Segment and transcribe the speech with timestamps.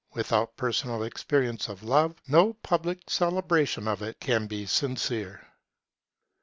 [0.15, 5.45] Without personal experience of Love no public celebration of it can be sincere.